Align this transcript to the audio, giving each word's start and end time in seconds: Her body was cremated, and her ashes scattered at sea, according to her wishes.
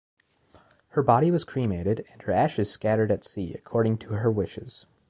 Her 0.93 1.03
body 1.03 1.29
was 1.29 1.43
cremated, 1.43 2.07
and 2.11 2.23
her 2.23 2.31
ashes 2.31 2.71
scattered 2.71 3.11
at 3.11 3.23
sea, 3.23 3.53
according 3.53 3.99
to 3.99 4.13
her 4.15 4.31
wishes. 4.31 4.87